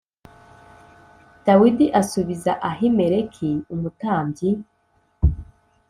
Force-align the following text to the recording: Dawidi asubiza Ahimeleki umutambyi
Dawidi 1.45 1.85
asubiza 2.01 2.51
Ahimeleki 2.69 3.51
umutambyi 3.73 4.49